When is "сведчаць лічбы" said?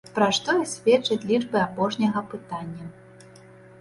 0.71-1.57